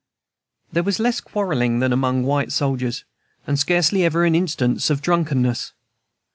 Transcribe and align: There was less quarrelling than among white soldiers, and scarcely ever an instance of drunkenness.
There 0.71 0.81
was 0.81 0.97
less 0.99 1.21
quarrelling 1.21 1.77
than 1.77 1.93
among 1.93 2.23
white 2.23 2.51
soldiers, 2.51 3.03
and 3.45 3.59
scarcely 3.59 4.03
ever 4.03 4.25
an 4.25 4.33
instance 4.33 4.89
of 4.89 4.99
drunkenness. 4.99 5.73